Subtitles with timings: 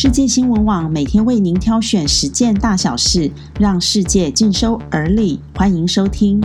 [0.00, 5.40] 世界新闻网每天为您挑选十件大小事，让世界尽收耳里。
[5.56, 6.40] 欢迎收听。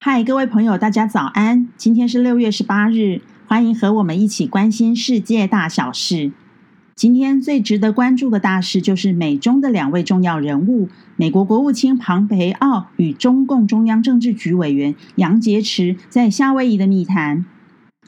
[0.00, 1.68] 嗨，各位朋友，大家早安！
[1.76, 6.32] 今天是六月十八日，欢迎和我们一起关心世界大小事。
[6.96, 17.44] 今天最值得关注的大事，就是美中的两位重要人物——美国国务卿庞培奥与中共中央政治局委员杨洁篪在夏威夷的密谈。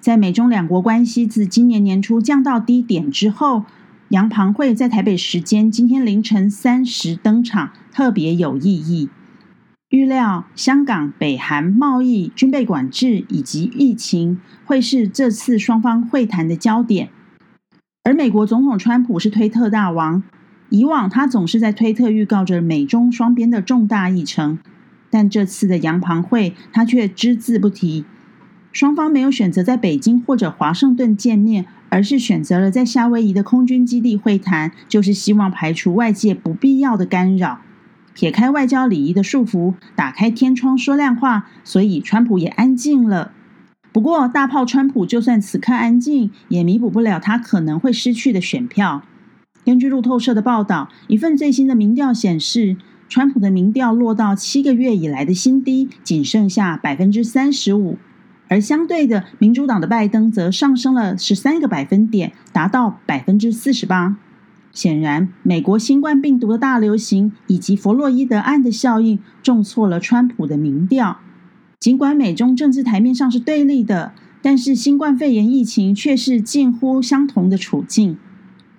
[0.00, 3.64] 在美中两国关系自今年年初降到低点之后，
[4.08, 9.10] 杨庞会在台北时间今天凌晨三时登场，特别有意义。
[9.90, 17.10] 预料香港、北韩贸易、军备管制以及疫情会是这次双方会谈的焦点。
[18.04, 20.22] 而美国总统川普是推特大王，
[20.70, 24.58] 以往他总是在推特预告着美中双边的重大议程，
[25.10, 28.06] 但这次的杨庞会他却只字不提。
[28.72, 37.60] 双方没有选择在北京或者华盛顿见面，而是选择了在夏威夷的空军基地会谈，就是希望排除外界不必要的干扰，
[38.14, 41.48] 撇开外交礼仪的束缚，打开天窗说亮话。
[41.64, 43.32] 所以川普也安静了。
[43.92, 49.02] 不过，大炮川普就算此刻安静，也弥补不了他可能会失去的选票。
[49.64, 52.76] 根据路透社的报道，一份最新的民调显示，
[53.08, 57.98] 川普的民调落到七个月以来的新低，仅剩下百分之三十五。
[58.50, 64.16] 而相对的，民主党的拜登则上升了十三个百分点，达到百分之四十八。
[64.72, 71.18] 显然，美国新冠病毒的大流行以及弗洛伊德案的效应，重挫了川普的民调。
[71.78, 78.18] 尽管美中政治台面上是对立的，但是新冠肺炎疫情却是近乎相同的处境。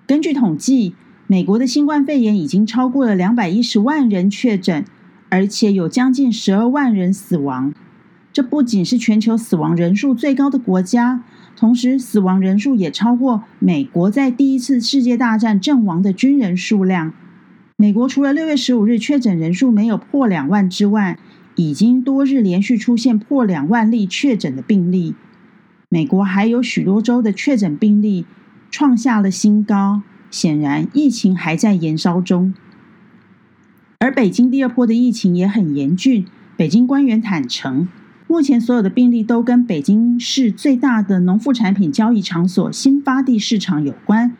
[0.06, 0.96] 根据统计，
[1.28, 4.84] 美国的新冠肺炎已经超过了两百一十万人确诊，
[5.30, 7.74] 而且有将近十二万人死亡。
[8.34, 11.24] 这不仅是全球死亡人数最高的国家，
[11.58, 17.14] 同时死亡人数也超过美国在第一次世界大战阵亡的军人数量。
[17.76, 21.18] 美国除了六月十五日确诊人数没有破两万之外，
[21.56, 25.16] 已经多日连续出现破两万例确诊的病例，
[25.90, 28.26] 美国还有许多州的确诊病例
[28.70, 32.54] 创下了新高，显然疫情还在延烧中。
[34.00, 36.26] 而北京第二波的疫情也很严峻，
[36.56, 37.88] 北京官员坦诚，
[38.32, 44.32] 目前所有的病例都跟北京市最大的农副产品交易场所新发地市场有关，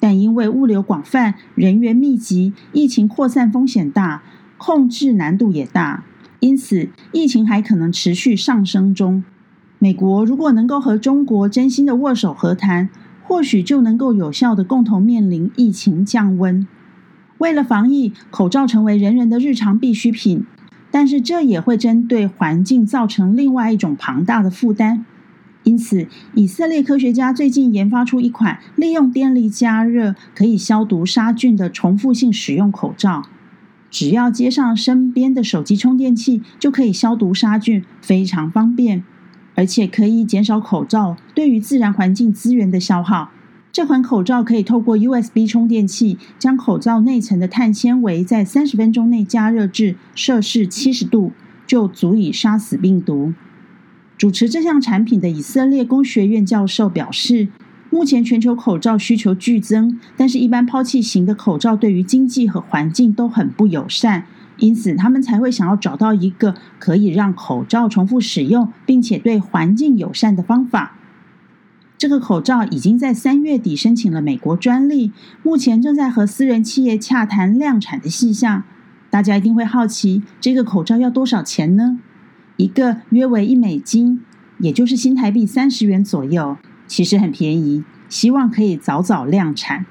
[0.00, 4.24] 但因为物流广泛、人员密集，疫情扩散风险大，
[4.58, 6.02] 控制难度也大。
[6.40, 9.22] 因此，疫情还可能持续上升中。
[9.78, 12.88] 美国如果能够和中国真心的握手和谈，
[13.22, 16.66] 或许就能够有效的共同面临疫情降温。
[17.38, 20.44] 为了防疫，口罩成为人人的日常必需品，
[20.90, 25.04] 但是这也会针对环境造成另外一种庞大的负担。
[25.62, 33.22] 因此，以色列科学家最近研发出一款利用电力加热可以消毒杀菌的重复性使用口罩。
[33.90, 39.04] 只要接上身边的手机充电器，就可以消毒杀菌，非常方便，
[39.54, 43.30] 而且可以减少口罩对于自然环境资源的消耗。
[43.72, 51.32] 这款口罩可以透过 USB 充电器，将口罩内层的碳纤维在三十分钟内加热至摄氏七十度，
[51.66, 53.32] 就足以杀死病毒。
[54.18, 57.48] 主持这项产品的以色列工学院教授表示。
[57.92, 64.26] 目前全球口罩需求剧增，但是，一般抛弃型的口罩对于经济和环境都很不友善，
[64.58, 70.99] 因此，他们才会想要找到一个可以让口罩重复使用，并且对环境友善的方法。
[72.00, 75.12] 这个口罩已经在三月底申请了美国专利，
[75.42, 78.62] 目前正在和私人企业洽谈量产的细项。
[79.10, 81.98] 大家一定会好奇，这个口罩要多少钱呢？
[82.56, 84.24] 一个约为一美金，
[84.60, 86.56] 也就是新台币三十元左右。
[86.86, 89.84] 其实很便宜，希望可以早早量产。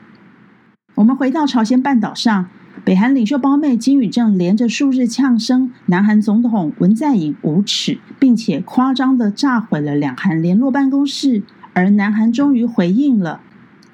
[0.95, 2.47] 我们回到朝鲜半岛上，
[2.83, 11.43] 北韩领袖胞妹金宇正连着数日呛声南韩总统文在寅无耻，并且夸张的炸毁了两韩联络办公室，
[11.79, 13.39] 而南韩终于回应了，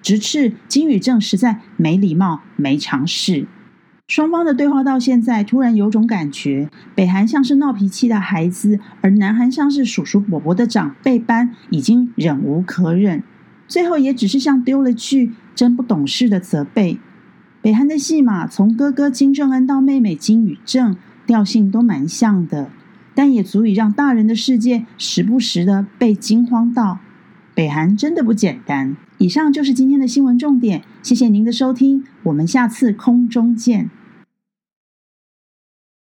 [0.01, 3.45] 直斥金宇正实在没礼貌、没常识。
[4.07, 13.21] 双方的对话到现在，突然有种感觉，北韩像是闹脾气的孩子，而南韩像是叔叔伯伯的长辈般，已经忍无可忍。
[13.67, 16.97] 最后也只是像丢了句“真不懂事”的责备。
[17.61, 20.97] 北韩的戏码从哥哥金正恩到妹妹金宇正，
[21.27, 22.71] 调性都蛮像的，
[23.13, 26.97] 但也足以让大人的世界时不时的被惊慌到。
[27.55, 28.97] 北韩真的不简单。
[29.17, 33.89] 以上就是今天的新闻重点，谢谢您的收听，我们下次空中见。